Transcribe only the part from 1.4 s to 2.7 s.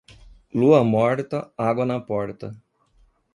água na porta.